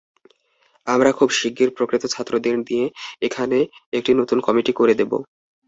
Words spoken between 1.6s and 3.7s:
প্রকৃত ছাত্রদের নিয়ে এখানে